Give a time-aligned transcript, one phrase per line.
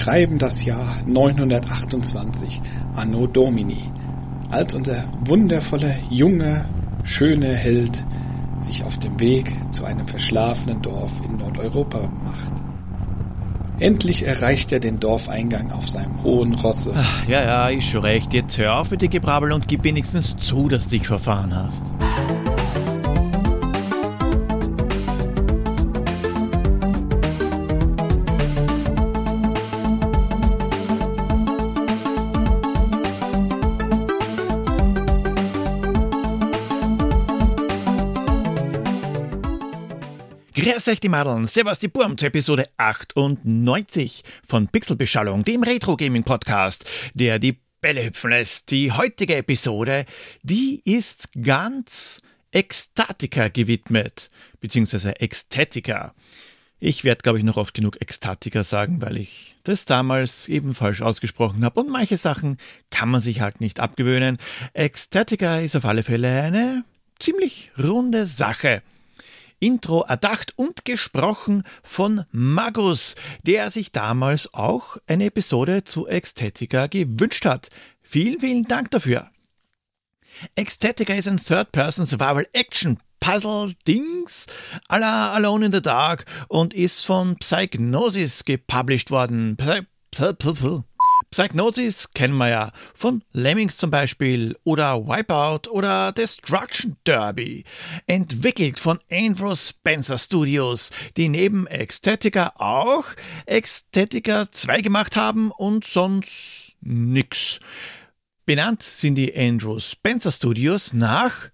[0.00, 2.62] schreiben das Jahr 928
[2.94, 3.82] Anno Domini,
[4.50, 6.64] als unser wundervoller, junger,
[7.04, 8.02] schöner Held
[8.60, 12.52] sich auf dem Weg zu einem verschlafenen Dorf in Nordeuropa macht.
[13.78, 16.92] Endlich erreicht er den Dorfeingang auf seinem hohen Rosse.
[16.94, 18.32] Ach, ja, ja, ist schon recht.
[18.34, 21.94] Jetzt hör auf mit dem Gebrabbel und gib wenigstens zu, dass du dich verfahren hast.
[40.80, 47.38] Grüß euch die Madeln, Servus die Burm zur Episode 98 von Pixelbeschallung, dem Retro-Gaming-Podcast, der
[47.38, 48.70] die Bälle hüpfen lässt.
[48.70, 50.06] Die heutige Episode,
[50.42, 54.30] die ist ganz Ekstatika gewidmet,
[54.60, 56.14] beziehungsweise Ekstatika.
[56.78, 61.02] Ich werde, glaube ich, noch oft genug Ekstatika sagen, weil ich das damals eben falsch
[61.02, 61.78] ausgesprochen habe.
[61.78, 62.56] Und manche Sachen
[62.88, 64.38] kann man sich halt nicht abgewöhnen.
[64.72, 66.84] Ekstatika ist auf alle Fälle eine
[67.18, 68.82] ziemlich runde Sache.
[69.60, 73.14] Intro erdacht und gesprochen von Magus,
[73.46, 77.68] der sich damals auch eine Episode zu Ecstatica gewünscht hat.
[78.02, 79.30] Vielen, vielen Dank dafür.
[80.54, 84.46] Ecstatica ist ein Third-Person Survival Action Puzzle-Dings
[84.88, 89.56] à la Alone in the Dark und ist von Psychnosis gepublished worden.
[89.56, 90.34] Psy Psy
[91.30, 97.64] Psychnosis kennen wir ja von Lemmings zum Beispiel oder Wipeout oder Destruction Derby.
[98.08, 103.04] Entwickelt von Andrew Spencer Studios, die neben Ecstatica auch
[103.46, 107.60] Ecstatica 2 gemacht haben und sonst nix.
[108.44, 111.50] Benannt sind die Andrew Spencer Studios nach,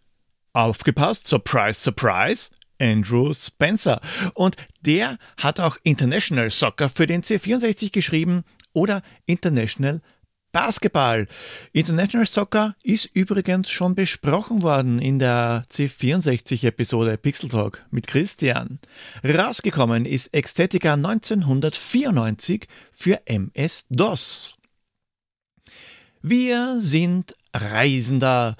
[0.54, 4.00] aufgepasst, Surprise, Surprise, Andrew Spencer.
[4.32, 8.44] Und der hat auch International Soccer für den C64 geschrieben
[8.76, 10.02] oder International
[10.52, 11.26] Basketball.
[11.72, 18.78] International Soccer ist übrigens schon besprochen worden in der C64-Episode Pixel Talk mit Christian.
[19.24, 24.56] Rausgekommen ist Ecstatica 1994 für MS-DOS.
[26.22, 28.56] Wir sind Reisender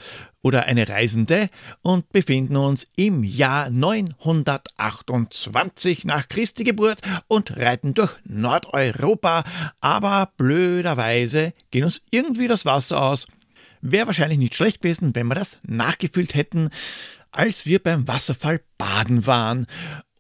[0.47, 1.51] oder eine Reisende
[1.83, 9.43] und befinden uns im Jahr 928 nach Christi Geburt und reiten durch Nordeuropa,
[9.81, 13.27] aber blöderweise gehen uns irgendwie das Wasser aus.
[13.81, 16.71] Wäre wahrscheinlich nicht schlecht gewesen, wenn wir das nachgefüllt hätten,
[17.33, 19.67] als wir beim Wasserfall baden waren.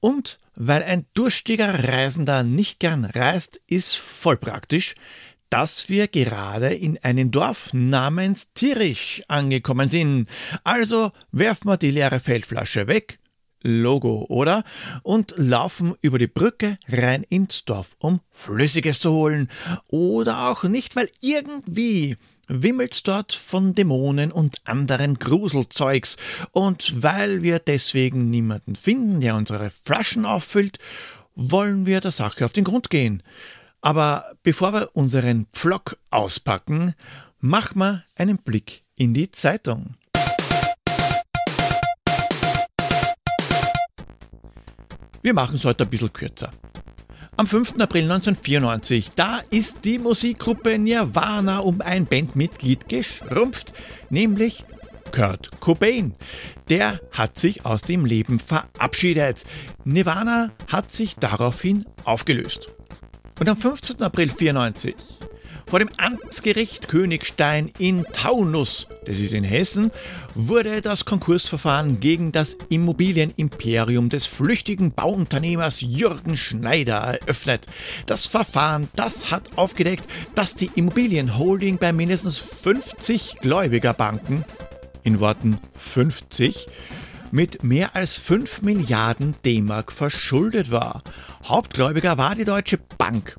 [0.01, 4.97] Und weil ein durstiger Reisender nicht gern reist, ist voll praktisch,
[5.51, 10.29] dass wir gerade in einem Dorf namens Tirich angekommen sind.
[10.65, 13.19] Also werfen wir die leere Feldflasche weg,
[13.63, 14.63] Logo, oder?
[15.03, 19.49] Und laufen über die Brücke rein ins Dorf, um Flüssiges zu holen.
[19.89, 22.17] Oder auch nicht, weil irgendwie
[22.49, 26.17] wimmelt's dort von Dämonen und anderen Gruselzeugs.
[26.53, 30.79] Und weil wir deswegen niemanden finden, der unsere Flaschen auffüllt,
[31.35, 33.23] wollen wir der Sache auf den Grund gehen.
[33.81, 36.95] Aber bevor wir unseren Pflock auspacken,
[37.41, 39.95] machen wir einen Blick in die Zeitung.
[45.23, 46.51] Wir machen es heute ein bisschen kürzer.
[47.37, 47.75] Am 5.
[47.81, 53.75] April 1994, da ist die Musikgruppe Nirvana um ein Bandmitglied geschrumpft,
[54.09, 54.65] nämlich
[55.13, 56.15] Kurt Cobain.
[56.69, 59.45] Der hat sich aus dem Leben verabschiedet.
[59.85, 62.71] Nirvana hat sich daraufhin aufgelöst.
[63.39, 64.03] Und am 15.
[64.03, 64.95] April 94
[65.69, 69.91] vor dem Amtsgericht Königstein in Taunus, das ist in Hessen,
[70.35, 77.67] wurde das Konkursverfahren gegen das Immobilienimperium des flüchtigen Bauunternehmers Jürgen Schneider eröffnet.
[78.07, 84.45] Das Verfahren, das hat aufgedeckt, dass die Immobilienholding bei mindestens 50 Gläubigerbanken,
[85.03, 86.69] in Worten 50,
[87.31, 91.03] mit mehr als 5 Milliarden D-Mark verschuldet war.
[91.45, 93.37] Hauptgläubiger war die Deutsche Bank.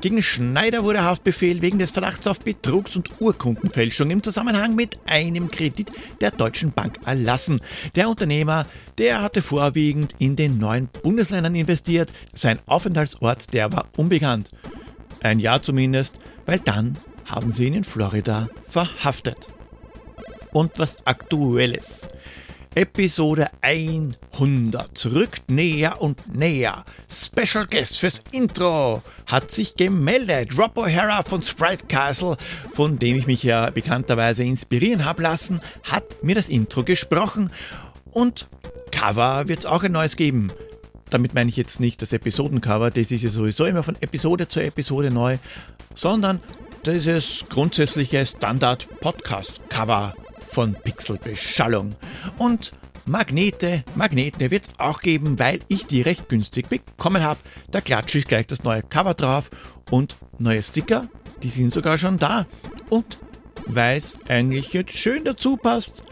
[0.00, 5.50] Gegen Schneider wurde Haftbefehl wegen des Verdachts auf Betrugs- und Urkundenfälschung im Zusammenhang mit einem
[5.50, 5.92] Kredit
[6.22, 7.60] der Deutschen Bank erlassen.
[7.96, 8.64] Der Unternehmer,
[8.96, 12.12] der hatte vorwiegend in den neuen Bundesländern investiert.
[12.32, 14.52] Sein Aufenthaltsort, der war unbekannt.
[15.22, 19.48] Ein Jahr zumindest, weil dann haben sie ihn in Florida verhaftet.
[20.52, 22.08] Und was aktuelles.
[22.74, 26.84] Episode 100 rückt näher und näher.
[27.08, 30.56] Special Guest fürs Intro hat sich gemeldet.
[30.56, 32.36] Rob O'Hara von Sprite Castle,
[32.72, 37.50] von dem ich mich ja bekannterweise inspirieren habe lassen, hat mir das Intro gesprochen.
[38.12, 38.46] Und
[38.92, 40.52] Cover wird es auch ein neues geben.
[41.10, 44.60] damit meine ich jetzt nicht das Episodencover, das ist ja sowieso immer von Episode zu
[44.60, 45.38] Episode neu,
[45.96, 46.40] sondern
[46.86, 50.14] dieses grundsätzliche Standard-Podcast-Cover
[50.50, 51.94] von Pixelbeschallung.
[52.38, 52.72] Und
[53.06, 57.40] Magnete, Magnete wird es auch geben, weil ich die recht günstig bekommen habe.
[57.70, 59.50] Da klatsche ich gleich das neue Cover drauf
[59.90, 61.08] und neue Sticker,
[61.42, 62.46] die sind sogar schon da.
[62.88, 63.18] Und
[63.66, 66.02] weil es eigentlich jetzt schön dazu passt,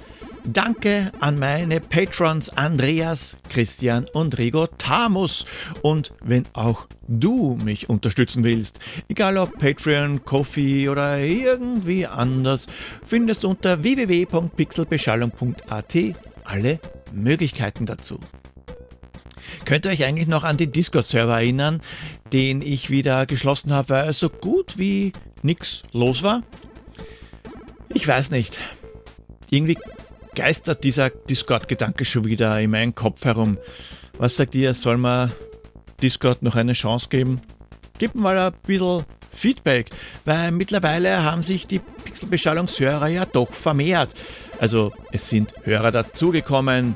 [0.52, 5.44] Danke an meine Patrons Andreas, Christian und Rigo Tamus.
[5.82, 8.78] Und wenn auch du mich unterstützen willst,
[9.10, 12.66] egal ob Patreon, Coffee oder irgendwie anders,
[13.02, 15.96] findest du unter www.pixelbeschallung.at
[16.44, 16.80] alle
[17.12, 18.18] Möglichkeiten dazu.
[19.66, 21.82] Könnt ihr euch eigentlich noch an den Discord-Server erinnern,
[22.32, 25.12] den ich wieder geschlossen habe, weil so gut wie
[25.42, 26.42] nichts los war?
[27.90, 28.58] Ich weiß nicht.
[29.50, 29.76] Irgendwie
[30.38, 33.58] geistert dieser Discord-Gedanke schon wieder in meinem Kopf herum.
[34.18, 35.32] Was sagt ihr, soll man
[36.00, 37.40] Discord noch eine Chance geben?
[37.98, 39.02] Gebt mal ein bisschen
[39.32, 39.90] Feedback,
[40.24, 44.14] weil mittlerweile haben sich die Pixelbeschallungshörer ja doch vermehrt.
[44.60, 46.94] Also es sind Hörer dazugekommen,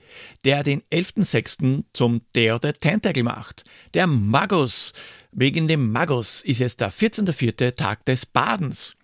[0.46, 1.84] der den 11.06.
[1.92, 3.64] zum of the Tentacle macht.
[3.96, 4.94] Der Magus,
[5.32, 7.74] wegen dem Magus ist jetzt der 14.04.
[7.74, 8.96] Tag des Badens.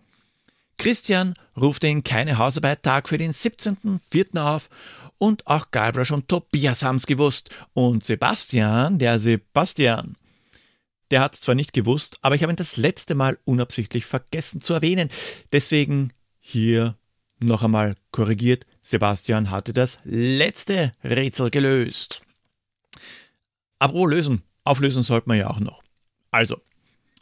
[0.77, 4.39] Christian ruft den keine Hausarbeit Tag für den 17.04.
[4.39, 4.69] auf
[5.18, 10.15] und auch Guybrush und Tobias haben's gewusst und Sebastian, der Sebastian,
[11.12, 14.74] der hat zwar nicht gewusst, aber ich habe ihn das letzte Mal unabsichtlich vergessen zu
[14.74, 15.09] erwähnen.
[15.51, 16.95] Deswegen hier
[17.39, 22.21] noch einmal korrigiert, Sebastian hatte das letzte Rätsel gelöst.
[23.79, 25.83] Aber lösen, auflösen sollte man ja auch noch.
[26.31, 26.62] Also,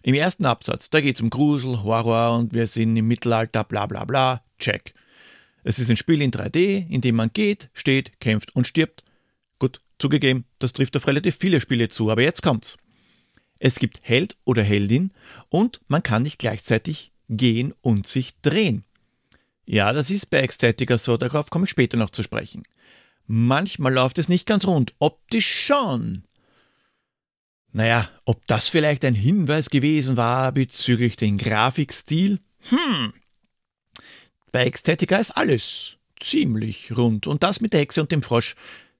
[0.05, 3.87] im ersten Absatz, da geht es um Grusel, Horror und wir sind im Mittelalter, bla
[3.87, 4.93] bla bla, check.
[5.63, 9.03] Es ist ein Spiel in 3D, in dem man geht, steht, kämpft und stirbt.
[9.57, 12.77] Gut, zugegeben, das trifft auf relativ viele Spiele zu, aber jetzt kommt's.
[13.57, 15.11] Es gibt Held oder Heldin
[15.49, 18.85] und man kann nicht gleichzeitig gehen und sich drehen.
[19.65, 22.61] Ja, das ist bei Ecstatica so, darauf komme ich später noch zu sprechen.
[23.25, 26.25] Manchmal läuft es nicht ganz rund, optisch schon.
[27.75, 32.39] Naja, ob das vielleicht ein Hinweis gewesen war bezüglich den Grafikstil?
[32.69, 33.11] Hm.
[34.53, 38.55] Bei Ecstatica ist alles ziemlich rund und das mit der Hexe und dem Frosch,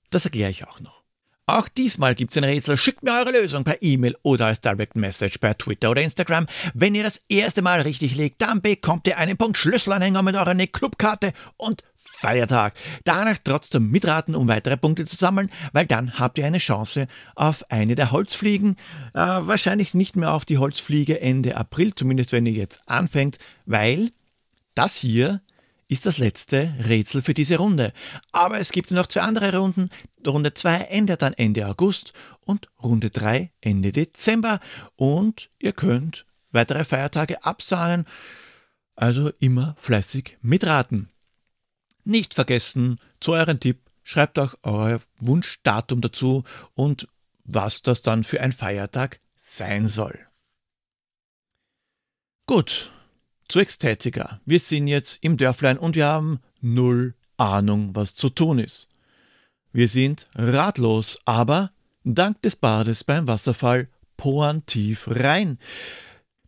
[0.09, 1.04] das erkläre ich auch noch.
[1.47, 2.75] Auch diesmal gibt's ein Rätsel.
[2.75, 6.47] Schickt mir eure Lösung per E-Mail oder als Direct Message per Twitter oder Instagram.
[6.73, 10.55] Wenn ihr das erste Mal richtig legt, dann bekommt ihr einen Punkt Schlüsselanhänger mit eurer
[10.55, 12.73] Clubkarte und Feiertag.
[13.03, 17.69] Danach trotzdem mitraten, um weitere Punkte zu sammeln, weil dann habt ihr eine Chance auf
[17.69, 18.75] eine der Holzfliegen.
[19.13, 24.09] Äh, wahrscheinlich nicht mehr auf die Holzfliege Ende April, zumindest wenn ihr jetzt anfängt, weil
[24.73, 25.41] das hier
[25.87, 27.93] ist das letzte Rätsel für diese Runde.
[28.31, 29.89] Aber es gibt noch zwei andere Runden.
[30.25, 34.59] Runde 2 endet dann Ende August und Runde 3 Ende Dezember.
[34.95, 38.05] Und ihr könnt weitere Feiertage absahnen.
[38.95, 41.09] Also immer fleißig mitraten.
[42.03, 47.07] Nicht vergessen, zu eurem Tipp, schreibt auch euer Wunschdatum dazu und
[47.43, 50.19] was das dann für ein Feiertag sein soll.
[52.47, 52.91] Gut,
[53.47, 54.39] zu Extätiker.
[54.45, 58.87] Wir sind jetzt im Dörflein und wir haben null Ahnung, was zu tun ist.
[59.71, 61.71] Wir sind ratlos, aber
[62.03, 65.59] dank des Bades beim Wasserfall poren tief rein.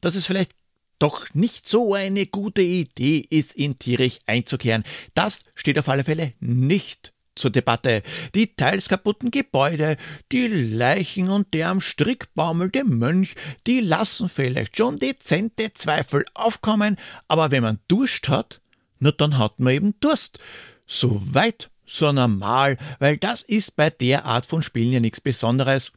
[0.01, 0.51] Dass es vielleicht
[0.99, 6.33] doch nicht so eine gute Idee ist, in Tierich einzukehren, das steht auf alle Fälle
[6.39, 8.01] nicht zur Debatte.
[8.36, 9.98] Die teils kaputten Gebäude,
[10.32, 16.98] die Leichen und der am Strick baumelnde Mönch, die lassen vielleicht schon dezente Zweifel aufkommen,
[17.27, 18.62] aber wenn man Durst hat,
[19.00, 20.39] na dann hat man eben Durst.
[20.88, 25.91] so weit, so normal, weil das ist bei der Art von Spielen ja nichts Besonderes.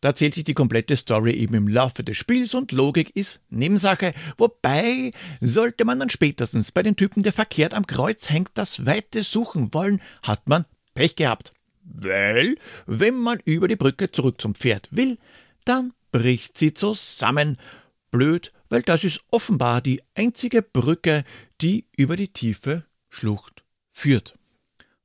[0.00, 4.12] Da erzählt sich die komplette Story eben im Laufe des Spiels und Logik ist Nebensache.
[4.36, 9.24] Wobei sollte man dann spätestens bei den Typen, der verkehrt am Kreuz hängt, das Weite
[9.24, 11.52] suchen wollen, hat man Pech gehabt.
[11.84, 15.18] Weil, wenn man über die Brücke zurück zum Pferd will,
[15.64, 17.58] dann bricht sie zusammen.
[18.10, 21.24] Blöd, weil das ist offenbar die einzige Brücke,
[21.60, 24.38] die über die tiefe Schlucht führt.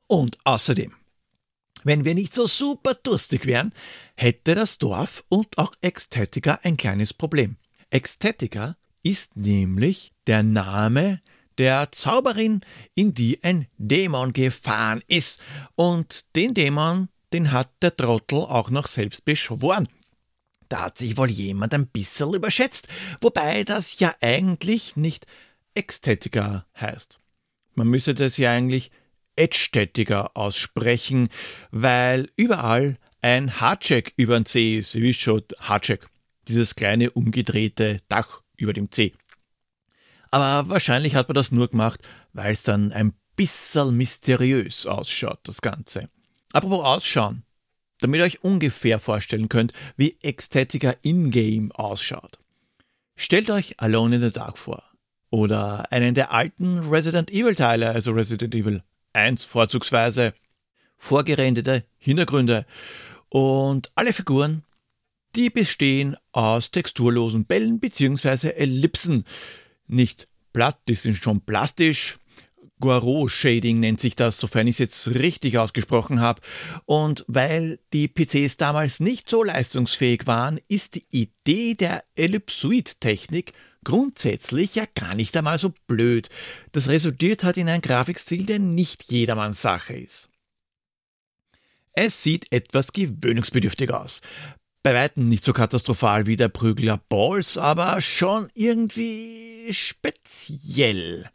[0.07, 0.93] Und außerdem,
[1.83, 3.73] wenn wir nicht so super durstig wären,
[4.15, 7.57] hätte das Dorf und auch Extetica ein kleines Problem.
[7.89, 11.21] Extetica ist nämlich der Name
[11.57, 12.61] der Zauberin,
[12.95, 15.41] in die ein Dämon gefahren ist.
[15.75, 19.87] Und den Dämon, den hat der Trottel auch noch selbst beschworen.
[20.69, 22.87] Da hat sich wohl jemand ein bisschen überschätzt,
[23.19, 25.25] wobei das ja eigentlich nicht
[25.75, 27.19] Extetica heißt.
[27.75, 28.91] Man müsste das ja eigentlich
[29.35, 31.29] Edstädtiger aussprechen,
[31.71, 34.95] weil überall ein Hardcheck über den C ist.
[34.95, 36.07] Wie schon Hardcheck.
[36.47, 39.13] Dieses kleine umgedrehte Dach über dem C.
[40.31, 45.61] Aber wahrscheinlich hat man das nur gemacht, weil es dann ein bisschen mysteriös ausschaut, das
[45.61, 46.09] Ganze.
[46.53, 47.43] Apropos ausschauen,
[47.99, 52.39] damit ihr euch ungefähr vorstellen könnt, wie Ecstatica in-game ausschaut.
[53.15, 54.83] Stellt euch Alone in the Dark vor.
[55.29, 58.83] Oder einen der alten Resident Evil Teile, also Resident Evil
[59.13, 60.33] 1 vorzugsweise.
[60.97, 62.65] Vorgerendete Hintergründe.
[63.29, 64.63] Und alle Figuren,
[65.35, 68.49] die bestehen aus texturlosen Bällen bzw.
[68.49, 69.23] Ellipsen.
[69.91, 72.17] Nicht platt, die sind schon plastisch.
[72.79, 76.41] Guarot-Shading nennt sich das, sofern ich es jetzt richtig ausgesprochen habe.
[76.85, 83.51] Und weil die PCs damals nicht so leistungsfähig waren, ist die Idee der Ellipsoid-Technik
[83.83, 86.29] grundsätzlich ja gar nicht einmal so blöd.
[86.71, 90.29] Das resultiert hat in einen Grafikstil, der nicht jedermanns Sache ist.
[91.93, 94.21] Es sieht etwas gewöhnungsbedürftig aus.
[94.83, 101.29] Bei weitem nicht so katastrophal wie der Prügler Balls, aber schon irgendwie speziell.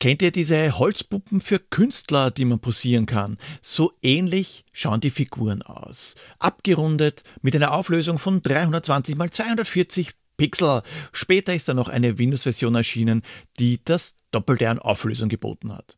[0.00, 3.38] Kennt ihr diese Holzpuppen für Künstler, die man posieren kann?
[3.62, 6.16] So ähnlich schauen die Figuren aus.
[6.40, 10.82] Abgerundet mit einer Auflösung von 320 x 240 Pixel.
[11.12, 13.22] Später ist dann noch eine Windows-Version erschienen,
[13.60, 15.96] die das Doppelte an Auflösung geboten hat.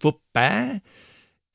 [0.00, 0.80] Wobei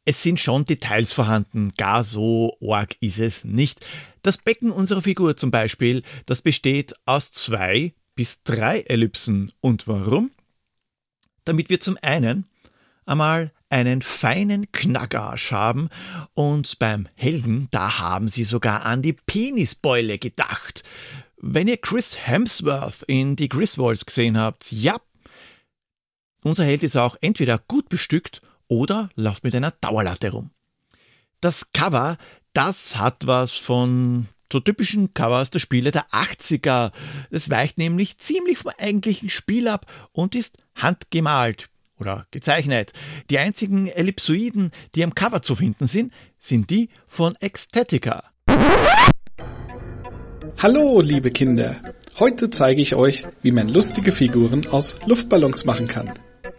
[0.05, 3.85] es sind schon Details vorhanden, gar so arg ist es nicht.
[4.23, 9.51] Das Becken unserer Figur zum Beispiel, das besteht aus zwei bis drei Ellipsen.
[9.61, 10.31] Und warum?
[11.45, 12.45] Damit wir zum einen
[13.05, 15.89] einmal einen feinen Knackarsch haben
[16.33, 20.83] und beim Helden, da haben sie sogar an die Penisbeule gedacht.
[21.37, 24.97] Wenn ihr Chris Hemsworth in die Griswolds gesehen habt, ja,
[26.43, 28.39] unser Held ist auch entweder gut bestückt
[28.69, 30.51] oder läuft mit einer Dauerlatte rum.
[31.41, 32.17] Das Cover,
[32.53, 36.91] das hat was von so typischen Covers der Spiele der 80er.
[37.29, 41.67] Es weicht nämlich ziemlich vom eigentlichen Spiel ab und ist handgemalt
[41.99, 42.93] oder gezeichnet.
[43.29, 48.23] Die einzigen Ellipsoiden, die am Cover zu finden sind, sind die von Ecstatica.
[50.57, 51.79] Hallo, liebe Kinder!
[52.17, 56.13] Heute zeige ich euch, wie man lustige Figuren aus Luftballons machen kann.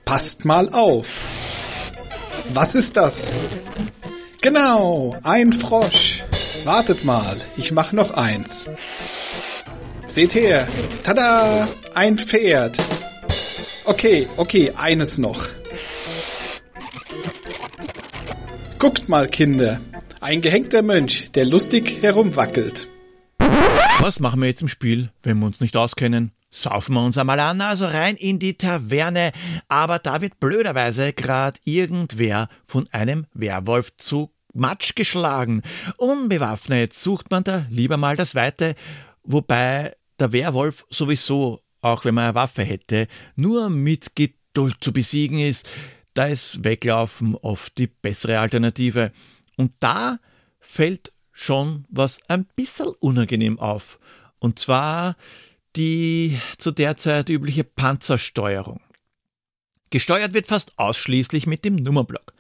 [0.05, 1.07] Passt mal auf!
[2.53, 3.23] Was ist das?
[4.41, 6.23] Genau, ein Frosch.
[6.65, 8.65] Wartet mal, ich mach noch eins.
[10.09, 10.67] Seht her,
[11.05, 12.77] tada, ein Pferd.
[13.85, 15.47] Okay, okay, eines noch.
[18.79, 19.81] Guckt mal, Kinder,
[20.21, 22.89] ein gehängter Mönch, der lustig herumwackelt.
[24.01, 26.33] Was machen wir jetzt im Spiel, wenn wir uns nicht auskennen?
[26.51, 29.31] Saufen wir uns einmal an, also rein in die Taverne.
[29.69, 35.63] Aber da wird blöderweise grad irgendwer von einem Werwolf zu Matsch geschlagen.
[35.97, 38.75] Unbewaffnet sucht man da lieber mal das Weite,
[39.23, 45.39] wobei der Werwolf sowieso, auch wenn man eine Waffe hätte, nur mit Geduld zu besiegen
[45.39, 45.69] ist.
[46.15, 49.13] Da ist Weglaufen oft die bessere Alternative.
[49.57, 50.19] Und da
[50.59, 54.01] fällt schon was ein bisschen unangenehm auf.
[54.41, 55.17] Und zwar
[55.77, 58.81] die zu der Zeit übliche Panzersteuerung.
[59.91, 62.33] Gesteuert wird fast ausschließlich mit dem Nummerblock.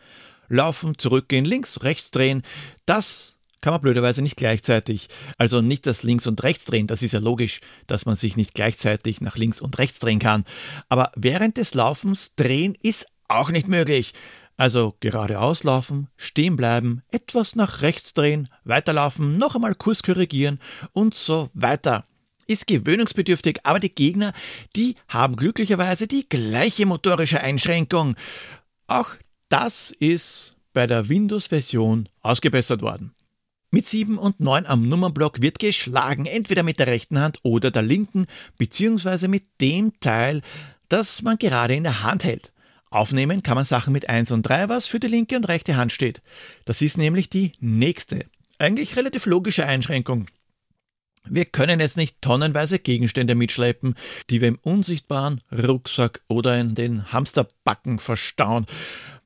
[0.49, 2.43] Laufen, zurückgehen, links, rechts drehen,
[2.87, 5.09] das kann man blöderweise nicht gleichzeitig.
[5.37, 9.21] Also nicht das Links- und Rechtsdrehen, das ist ja logisch, dass man sich nicht gleichzeitig
[9.21, 10.45] nach links und rechts drehen kann.
[10.89, 14.15] Aber während des Laufens drehen ist auch nicht möglich.
[14.57, 20.61] Also geradeaus laufen, stehen bleiben, etwas nach rechts drehen, weiterlaufen, noch einmal Kurs korrigieren
[20.93, 22.05] und so weiter.
[22.50, 24.33] Ist gewöhnungsbedürftig, aber die Gegner,
[24.75, 28.16] die haben glücklicherweise die gleiche motorische Einschränkung.
[28.88, 29.11] Auch
[29.49, 33.14] das ist bei der Windows-Version ausgebessert worden.
[33.71, 37.83] Mit 7 und 9 am Nummernblock wird geschlagen, entweder mit der rechten Hand oder der
[37.83, 38.26] linken,
[38.59, 40.42] beziehungsweise mit dem Teil,
[40.88, 42.52] das man gerade in der Hand hält.
[42.90, 45.92] Aufnehmen kann man Sachen mit 1 und 3, was für die linke und rechte Hand
[45.92, 46.21] steht.
[46.64, 48.26] Das ist nämlich die nächste,
[48.59, 50.26] eigentlich relativ logische Einschränkung.
[51.29, 53.95] Wir können jetzt nicht tonnenweise Gegenstände mitschleppen,
[54.31, 58.67] die wir im unsichtbaren Rucksack oder in den Hamsterbacken verstauen.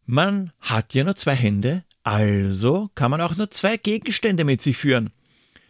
[0.06, 4.76] Man hat ja nur zwei Hände, also kann man auch nur zwei Gegenstände mit sich
[4.76, 5.10] führen.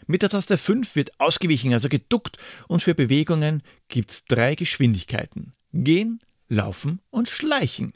[0.07, 2.37] Mit der Taste 5 wird ausgewichen, also geduckt,
[2.69, 5.53] und für Bewegungen gibt's drei Geschwindigkeiten.
[5.73, 7.93] Gehen, Laufen und Schleichen.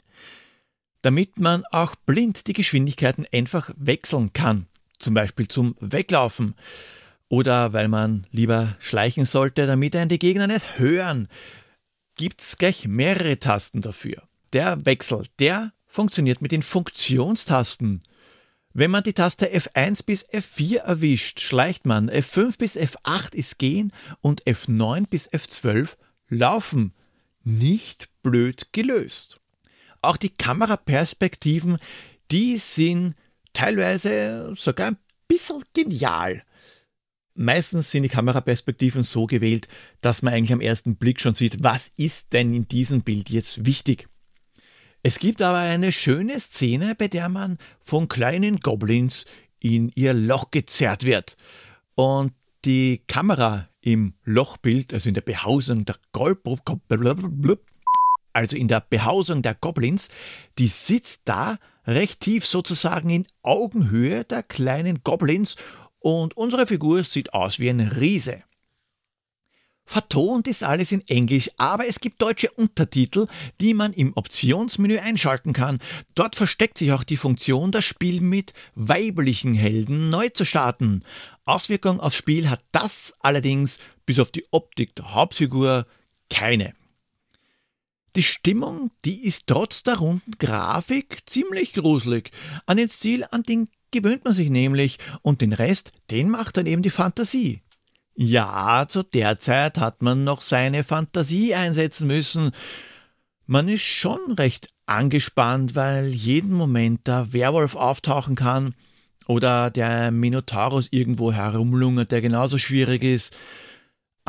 [1.01, 4.67] Damit man auch blind die Geschwindigkeiten einfach wechseln kann,
[4.97, 6.55] zum Beispiel zum Weglaufen
[7.29, 11.27] oder weil man lieber schleichen sollte, damit einen die Gegner nicht hören,
[12.15, 14.23] gibt's gleich mehrere Tasten dafür.
[14.51, 18.01] Der Wechsel, der funktioniert mit den Funktionstasten.
[18.73, 22.09] Wenn man die Taste F1 bis F4 erwischt, schleicht man.
[22.09, 25.97] F5 bis F8 ist gehen und F9 bis F12
[26.29, 26.93] laufen.
[27.43, 29.39] Nicht blöd gelöst.
[30.01, 31.77] Auch die Kameraperspektiven,
[32.31, 33.15] die sind
[33.53, 36.43] teilweise sogar ein bisschen genial.
[37.41, 39.69] Meistens sind die Kameraperspektiven so gewählt,
[40.01, 43.65] dass man eigentlich am ersten Blick schon sieht, was ist denn in diesem Bild jetzt
[43.65, 44.09] wichtig.
[45.03, 49.23] Es gibt aber eine schöne Szene, bei der man von kleinen Goblins
[49.57, 51.37] in ihr Loch gezerrt wird.
[51.95, 52.33] Und
[52.65, 56.39] die Kamera im Lochbild, also in der Behausung der Gold
[58.33, 60.09] also in der Behausung der Goblins,
[60.57, 65.55] die sitzt da recht tief sozusagen in Augenhöhe der kleinen Goblins
[65.99, 68.37] und unsere Figur sieht aus wie ein Riese.
[69.89, 73.25] Vertont ist alles in Englisch, aber es gibt deutsche Untertitel,
[73.59, 75.79] die man im Optionsmenü einschalten kann.
[76.13, 81.01] Dort versteckt sich auch die Funktion, das Spiel mit weiblichen Helden neu zu starten.
[81.43, 85.87] Auswirkung aufs Spiel hat das allerdings bis auf die Optik der Hauptfigur
[86.29, 86.75] keine.
[88.15, 92.31] Die Stimmung, die ist trotz der runden Grafik ziemlich gruselig.
[92.65, 96.65] An den Stil, an den gewöhnt man sich nämlich und den Rest, den macht dann
[96.65, 97.61] eben die Fantasie.
[98.15, 102.51] Ja, zu der Zeit hat man noch seine Fantasie einsetzen müssen.
[103.45, 108.75] Man ist schon recht angespannt, weil jeden Moment der Werwolf auftauchen kann
[109.27, 113.37] oder der Minotaurus irgendwo herumlungert, der genauso schwierig ist.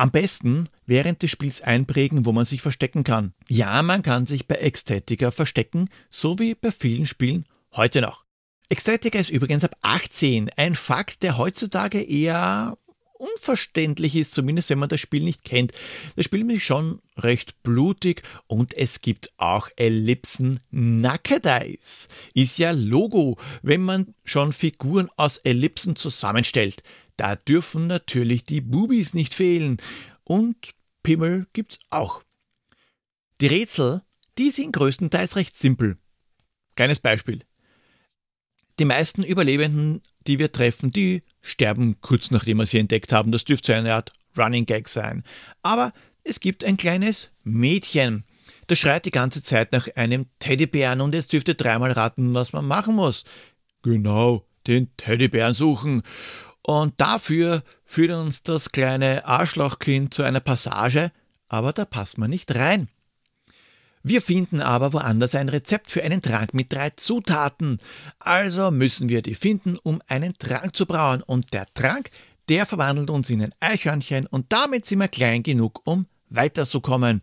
[0.01, 3.33] Am besten während des Spiels einprägen, wo man sich verstecken kann.
[3.47, 8.25] Ja, man kann sich bei Ecstatica verstecken, so wie bei vielen Spielen heute noch.
[8.67, 12.79] Ecstatica ist übrigens ab 18, ein Fakt, der heutzutage eher
[13.19, 15.71] unverständlich ist, zumindest wenn man das Spiel nicht kennt.
[16.15, 22.07] Das Spiel ist schon recht blutig und es gibt auch Ellipsen Nackedeis.
[22.33, 26.81] Ist ja Logo, wenn man schon Figuren aus Ellipsen zusammenstellt.
[27.21, 29.77] Da dürfen natürlich die Bubis nicht fehlen.
[30.23, 30.71] Und
[31.03, 32.23] Pimmel gibt's auch.
[33.41, 34.01] Die Rätsel,
[34.39, 35.97] die sind größtenteils recht simpel.
[36.75, 37.41] Kleines Beispiel.
[38.79, 43.31] Die meisten Überlebenden, die wir treffen, die sterben kurz nachdem wir sie entdeckt haben.
[43.31, 45.23] Das dürfte eine Art Running Gag sein.
[45.61, 48.23] Aber es gibt ein kleines Mädchen.
[48.65, 52.51] Das schreit die ganze Zeit nach einem Teddybären und jetzt dürft ihr dreimal raten, was
[52.51, 53.25] man machen muss.
[53.83, 56.01] Genau, den Teddybären suchen.
[56.63, 61.11] Und dafür führt uns das kleine Arschlochkind zu einer Passage,
[61.47, 62.87] aber da passt man nicht rein.
[64.03, 67.79] Wir finden aber woanders ein Rezept für einen Trank mit drei Zutaten.
[68.19, 71.21] Also müssen wir die finden, um einen Trank zu brauen.
[71.21, 72.09] Und der Trank,
[72.49, 77.21] der verwandelt uns in ein Eichhörnchen und damit sind wir klein genug, um weiterzukommen.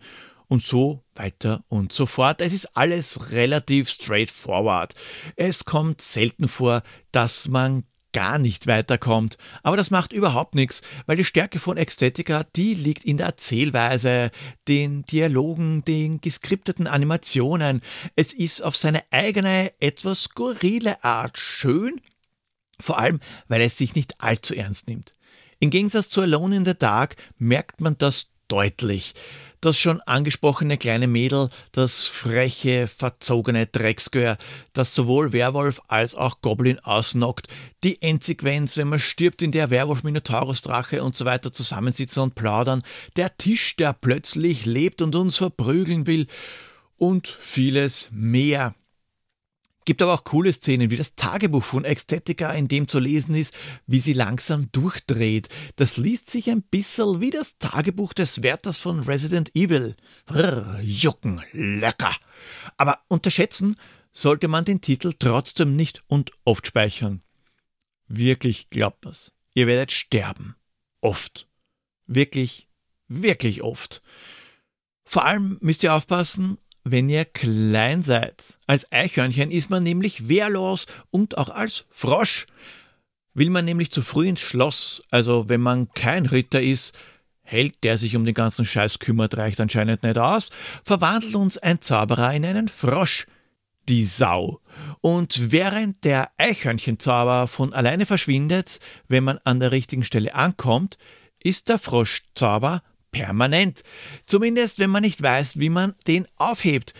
[0.50, 2.40] Und so weiter und so fort.
[2.40, 4.94] Es ist alles relativ straightforward.
[5.36, 9.38] Es kommt selten vor, dass man gar nicht weiterkommt.
[9.62, 14.30] Aber das macht überhaupt nichts, weil die Stärke von Ecstatica, die liegt in der Erzählweise,
[14.66, 17.82] den Dialogen, den geskripteten Animationen.
[18.16, 22.00] Es ist auf seine eigene, etwas skurrile Art schön,
[22.80, 25.14] vor allem, weil es sich nicht allzu ernst nimmt.
[25.60, 29.14] Im Gegensatz zu Alone in the Dark merkt man das deutlich
[29.60, 34.38] das schon angesprochene kleine Mädel, das freche, verzogene Drecksgör,
[34.72, 37.48] das sowohl Werwolf als auch Goblin ausnockt,
[37.84, 42.34] die Endsequenz, wenn man stirbt, in der Werwolf, Minotaurus, Drache und so weiter zusammensitzen und
[42.34, 42.82] plaudern,
[43.16, 46.26] der Tisch, der plötzlich lebt und uns verprügeln will.
[46.96, 48.74] Und vieles mehr.
[49.88, 53.56] Gibt aber auch coole Szenen, wie das Tagebuch von Ecstatica, in dem zu lesen ist,
[53.86, 55.48] wie sie langsam durchdreht.
[55.76, 59.96] Das liest sich ein bisschen wie das Tagebuch des Wärters von Resident Evil.
[60.26, 62.14] Brrr, jucken, lecker.
[62.76, 63.76] Aber unterschätzen
[64.12, 67.22] sollte man den Titel trotzdem nicht und oft speichern.
[68.08, 69.32] Wirklich glaubt das.
[69.54, 70.54] Ihr werdet sterben.
[71.00, 71.48] Oft.
[72.06, 72.68] Wirklich,
[73.06, 74.02] wirklich oft.
[75.06, 76.58] Vor allem müsst ihr aufpassen,
[76.90, 78.58] wenn ihr klein seid.
[78.66, 82.46] Als Eichhörnchen ist man nämlich wehrlos und auch als Frosch.
[83.34, 86.96] Will man nämlich zu früh ins Schloss, also wenn man kein Ritter ist,
[87.42, 90.50] Held, der sich um den ganzen Scheiß kümmert, reicht anscheinend nicht aus,
[90.82, 93.26] verwandelt uns ein Zauberer in einen Frosch,
[93.88, 94.60] die Sau.
[95.00, 100.98] Und während der Eichhörnchenzauber von alleine verschwindet, wenn man an der richtigen Stelle ankommt,
[101.42, 103.82] ist der Froschzauber permanent.
[104.26, 106.94] Zumindest wenn man nicht weiß, wie man den aufhebt.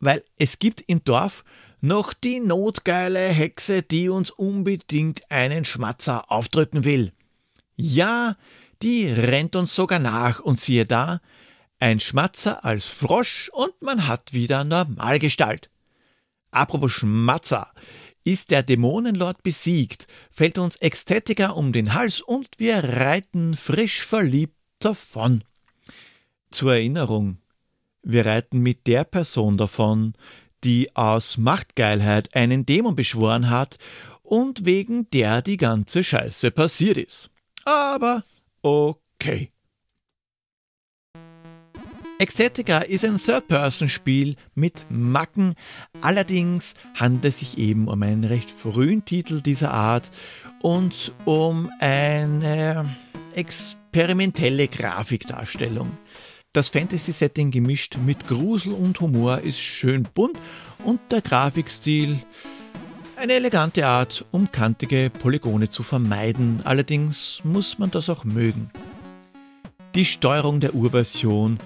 [0.00, 1.44] Weil es gibt im Dorf
[1.80, 7.12] noch die notgeile Hexe, die uns unbedingt einen Schmatzer aufdrücken will.
[7.76, 8.36] Ja,
[8.82, 11.20] die rennt uns sogar nach und siehe da,
[11.78, 15.70] ein Schmatzer als Frosch und man hat wieder Normalgestalt.
[16.52, 17.72] Apropos Schmatzer,
[18.24, 24.56] ist der Dämonenlord besiegt, fällt uns Ästhetiker um den Hals und wir reiten frisch verliebt
[24.78, 25.44] davon.
[26.52, 27.38] Zur Erinnerung,
[28.02, 30.12] wir reiten mit der Person davon,
[30.64, 33.78] die aus Machtgeilheit einen Dämon beschworen hat
[34.22, 37.30] und wegen der die ganze Scheiße passiert ist.
[37.64, 38.22] Aber
[38.60, 39.50] okay.
[42.18, 45.54] Exetica ist ein Third-Person-Spiel mit Macken,
[46.02, 50.10] allerdings handelt es sich eben um einen recht frühen Titel dieser Art
[50.60, 52.94] und um eine
[53.34, 55.96] experimentelle Grafikdarstellung.
[56.54, 60.38] Das Fantasy-Setting gemischt mit Grusel und Humor ist schön bunt
[60.84, 62.18] und der Grafikstil
[63.16, 66.60] eine elegante Art, um kantige Polygone zu vermeiden.
[66.64, 68.70] Allerdings muss man das auch mögen.
[69.94, 71.58] Die Steuerung der Urversion,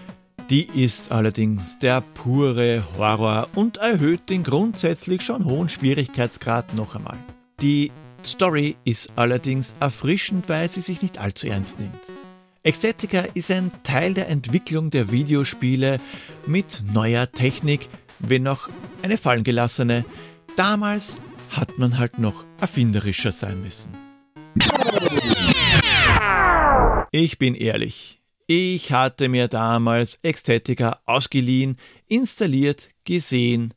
[0.50, 7.18] die ist allerdings der pure Horror und erhöht den grundsätzlich schon hohen Schwierigkeitsgrad noch einmal.
[7.60, 7.90] Die
[8.24, 12.25] Story ist allerdings erfrischend, weil sie sich nicht allzu ernst nimmt.
[12.66, 16.00] Exetica ist ein Teil der Entwicklung der Videospiele
[16.48, 18.68] mit neuer Technik, wenn auch
[19.02, 20.04] eine fallengelassene.
[20.56, 23.94] Damals hat man halt noch erfinderischer sein müssen.
[27.12, 28.20] Ich bin ehrlich.
[28.48, 31.76] Ich hatte mir damals Extetica ausgeliehen,
[32.08, 33.74] installiert, gesehen,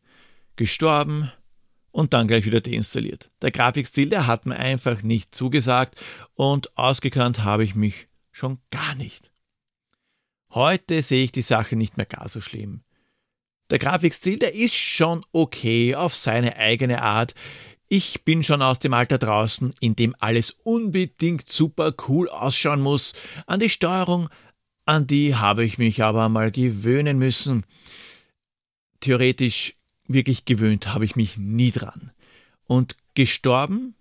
[0.55, 1.31] gestorben
[1.91, 3.29] und dann gleich wieder deinstalliert.
[3.43, 5.95] Der Grafikstil, der hat mir einfach nicht zugesagt
[6.33, 8.08] und ausgekannt habe ich mich
[8.39, 9.31] schon gar nicht.
[10.51, 12.81] Heute sehe ich die Sache nicht mehr gar so schlimm.
[13.69, 17.35] Der Grafikstil, der ist schon okay auf seine eigene Art.
[17.87, 23.13] Ich bin schon aus dem Alter draußen, in dem alles unbedingt super cool ausschauen muss.
[23.45, 24.29] An die Steuerung,
[24.85, 27.65] an die habe ich mich aber mal gewöhnen müssen.
[29.01, 29.75] Theoretisch
[30.07, 32.11] wirklich gewöhnt habe ich mich nie dran.
[32.65, 33.95] Und gestorben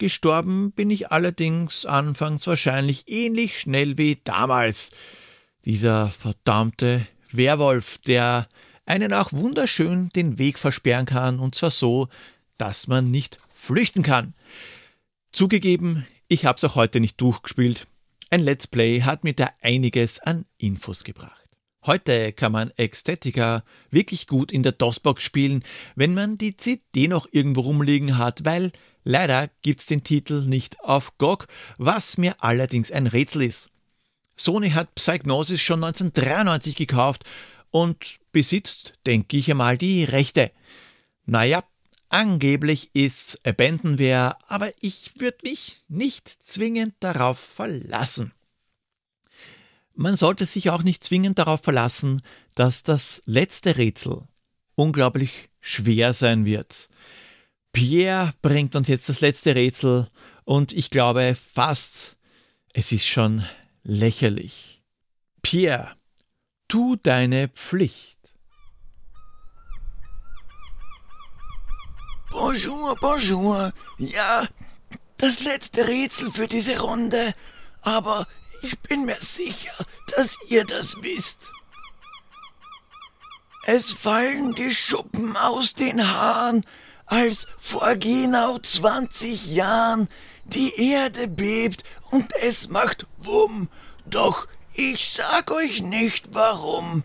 [0.00, 4.92] Gestorben bin ich allerdings anfangs wahrscheinlich ähnlich schnell wie damals.
[5.66, 8.48] Dieser verdammte Werwolf, der
[8.86, 12.08] einen auch wunderschön den Weg versperren kann, und zwar so,
[12.56, 14.32] dass man nicht flüchten kann.
[15.32, 17.86] Zugegeben, ich hab's auch heute nicht durchgespielt.
[18.30, 21.46] Ein Let's Play hat mir da einiges an Infos gebracht.
[21.84, 25.62] Heute kann man Ecstatica wirklich gut in der DOS-Box spielen,
[25.94, 28.72] wenn man die CD noch irgendwo rumliegen hat, weil
[29.04, 31.46] Leider gibt's den Titel nicht auf GOG,
[31.78, 33.70] was mir allerdings ein Rätsel ist.
[34.36, 37.24] Sony hat Psygnosis schon 1993 gekauft
[37.70, 40.50] und besitzt, denke ich einmal, die Rechte.
[41.26, 41.62] Naja,
[42.08, 48.32] angeblich ist's Abandonware, aber ich würde mich nicht zwingend darauf verlassen.
[49.94, 52.22] Man sollte sich auch nicht zwingend darauf verlassen,
[52.54, 54.22] dass das letzte Rätsel
[54.74, 56.88] unglaublich schwer sein wird.
[57.72, 60.08] Pierre bringt uns jetzt das letzte Rätsel
[60.44, 62.16] und ich glaube fast,
[62.72, 63.44] es ist schon
[63.82, 64.82] lächerlich.
[65.42, 65.96] Pierre,
[66.68, 68.18] tu deine Pflicht.
[72.30, 73.72] Bonjour, bonjour.
[73.98, 74.46] Ja,
[75.16, 77.34] das letzte Rätsel für diese Runde,
[77.82, 78.26] aber
[78.62, 79.74] ich bin mir sicher,
[80.16, 81.52] dass ihr das wisst.
[83.64, 86.64] Es fallen die Schuppen aus den Haaren,
[87.10, 90.08] als vor genau 20 Jahren
[90.44, 93.68] die Erde bebt und es macht Wumm.
[94.06, 97.02] Doch ich sag euch nicht warum.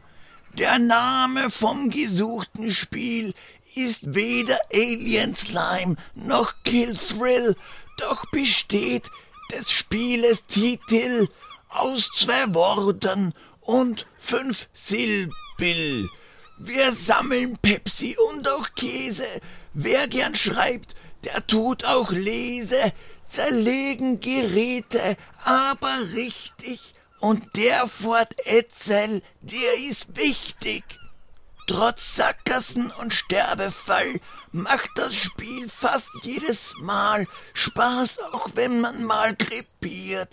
[0.54, 3.34] Der Name vom gesuchten Spiel
[3.74, 7.56] ist weder Alien Slime noch Kill Thrill,
[7.98, 9.10] doch besteht
[9.52, 11.28] des Spieles Titel
[11.70, 16.10] aus zwei Worten und fünf Silben.
[16.58, 19.28] Wir sammeln Pepsi und auch Käse.
[19.78, 22.94] Wer gern schreibt, der tut auch Lese.
[23.28, 26.94] Zerlegen Geräte, aber richtig.
[27.20, 30.84] Und der Fort Etzel, der ist wichtig.
[31.68, 34.22] Trotz Sackgassen und Sterbefall
[34.54, 40.30] macht das Spiel fast jedes Mal Spaß, auch wenn man mal krepiert.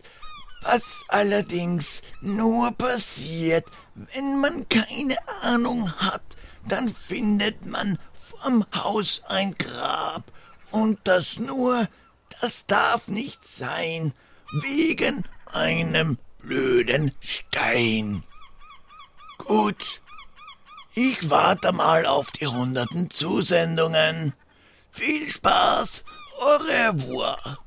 [0.61, 6.23] Was allerdings nur passiert, wenn man keine Ahnung hat,
[6.69, 7.99] dann findet man
[8.43, 10.25] vorm Haus ein Grab.
[10.71, 11.89] Und das nur,
[12.41, 14.15] das darf nicht sein,
[14.53, 18.25] wegen einem blöden Stein.
[19.39, 20.01] Gut,
[20.95, 24.35] ich warte mal auf die hunderten Zusendungen.
[24.93, 26.05] Viel Spaß,
[26.41, 27.59] au revoir.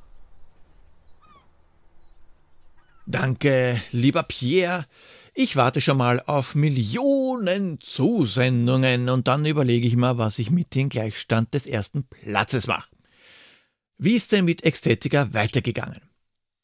[3.06, 4.86] Danke, lieber Pierre.
[5.38, 10.74] Ich warte schon mal auf Millionen Zusendungen und dann überlege ich mal, was ich mit
[10.76, 12.88] dem Gleichstand des ersten Platzes mache.
[13.98, 16.00] Wie ist denn mit Ästhetika weitergegangen?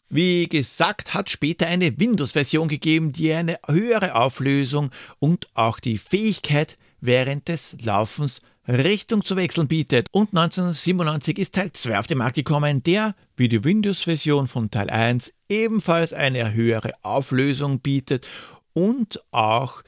[0.09, 6.77] Wie gesagt, hat später eine Windows-Version gegeben, die eine höhere Auflösung und auch die Fähigkeit,
[7.01, 10.07] während des Laufens Richtung zu wechseln bietet.
[10.11, 14.89] Und 1997 ist Teil 2 auf den Markt gekommen, der, wie die Windows-Version von Teil
[14.89, 18.29] 1, ebenfalls eine höhere Auflösung bietet
[18.73, 19.83] und auch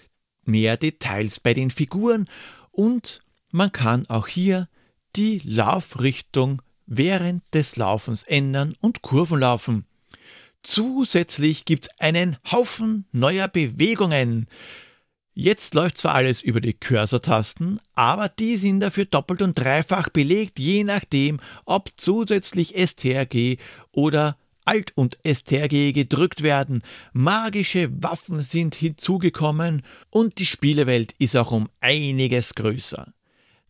[0.46, 2.30] mehr Details bei den Figuren
[2.72, 3.20] und
[3.52, 4.68] man kann auch hier
[5.16, 9.86] die Laufrichtung während des Laufens ändern und Kurven laufen.
[10.64, 14.48] Zusätzlich gibt's einen Haufen neuer Bewegungen.
[15.36, 20.60] Jetzt läuft zwar alles über die Cursor-Tasten, aber die sind dafür doppelt und dreifach belegt,
[20.60, 23.58] je nachdem, ob zusätzlich STRG
[23.92, 26.82] oder Alt und STRG gedrückt werden.
[27.12, 33.14] Magische Waffen sind hinzugekommen und die Spielewelt ist auch um einiges größer.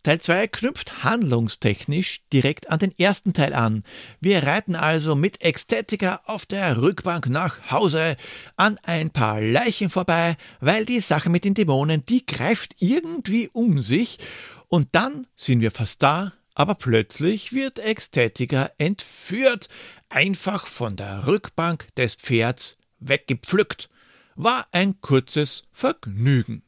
[0.03, 3.85] Teil 2 knüpft handlungstechnisch direkt an den ersten Teil an.
[4.19, 8.17] Wir reiten also mit Ästhetika auf der Rückbank nach Hause
[8.57, 13.79] an ein paar Leichen vorbei, weil die Sache mit den Dämonen, die greift irgendwie um
[13.79, 14.19] sich
[14.67, 19.69] und dann sind wir fast da, aber plötzlich wird Ästhetika entführt,
[20.09, 23.89] einfach von der Rückbank des Pferds weggepflückt.
[24.35, 26.63] War ein kurzes Vergnügen.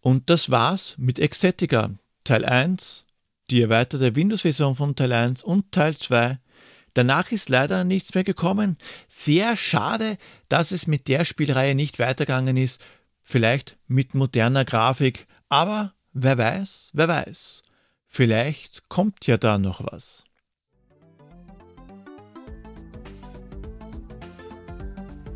[0.00, 1.90] Und das war's mit Ästhetika.
[2.24, 3.04] Teil 1,
[3.50, 6.38] die erweiterte Windows-Version von Teil 1 und Teil 2.
[6.94, 8.76] Danach ist leider nichts mehr gekommen.
[9.08, 12.84] Sehr schade, dass es mit der Spielreihe nicht weitergegangen ist.
[13.22, 17.62] Vielleicht mit moderner Grafik, aber wer weiß, wer weiß.
[18.12, 20.24] Vielleicht kommt ja da noch was.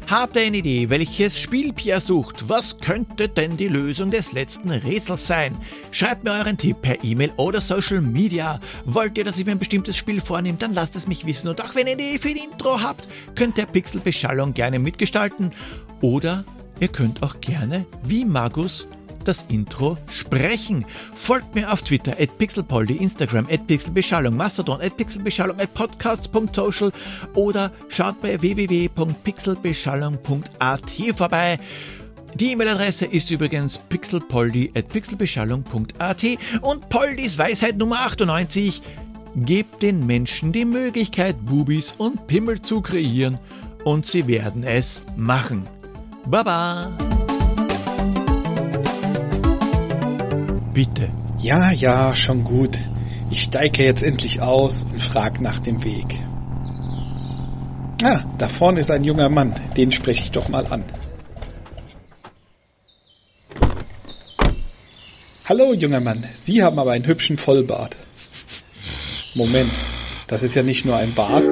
[0.08, 2.48] Habt ihr eine Idee, welches Spiel Pierre sucht?
[2.48, 5.56] Was könnte denn die Lösung des letzten Rätsels sein?
[5.92, 8.60] Schreibt mir euren Tipp per E-Mail oder Social Media.
[8.84, 11.48] Wollt ihr, dass ich mir ein bestimmtes Spiel vornehme, dann lasst es mich wissen.
[11.48, 13.06] Und auch wenn ihr eine Idee für ein Intro habt,
[13.37, 15.52] könnt ihr Pixelbeschallung gerne mitgestalten.
[16.00, 16.44] Oder
[16.80, 18.88] ihr könnt auch gerne, wie Magus,
[19.24, 20.84] das Intro sprechen.
[21.14, 26.92] Folgt mir auf Twitter at pixelpoldi, Instagram at pixelbeschallung, Mastodon at pixelbeschallung at podcasts.social
[27.34, 31.58] oder schaut bei www.pixelbeschallung.at vorbei.
[32.34, 36.24] Die E-Mail-Adresse ist übrigens pixelpoldi at pixelbeschallung.at
[36.62, 38.82] und Poldis Weisheit Nummer 98.
[39.37, 43.38] Gebt den Menschen die Möglichkeit, Bubis und Pimmel zu kreieren
[43.84, 45.64] und sie werden es machen.
[46.26, 47.13] Baba!
[50.74, 51.08] Bitte.
[51.38, 52.76] Ja, ja, schon gut.
[53.30, 56.18] Ich steige jetzt endlich aus und frag nach dem Weg.
[58.02, 59.54] Ah, da vorne ist ein junger Mann.
[59.76, 60.82] Den spreche ich doch mal an.
[65.48, 66.18] Hallo, junger Mann.
[66.18, 67.94] Sie haben aber einen hübschen Vollbart.
[69.34, 69.70] Moment,
[70.26, 71.44] das ist ja nicht nur ein Bart.